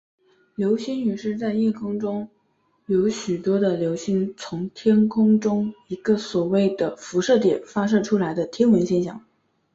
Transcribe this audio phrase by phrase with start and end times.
[0.55, 2.27] 流星雨是在夜空中
[2.87, 9.23] 有许多的流星从天空中一个所谓的辐射点发射出来的天文现象。